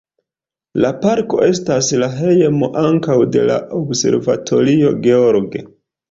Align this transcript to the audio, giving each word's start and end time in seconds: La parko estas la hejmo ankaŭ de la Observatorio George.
La 0.83 0.89
parko 1.01 1.41
estas 1.47 1.89
la 2.03 2.07
hejmo 2.13 2.69
ankaŭ 2.83 3.17
de 3.35 3.43
la 3.49 3.57
Observatorio 3.81 4.95
George. 5.05 5.63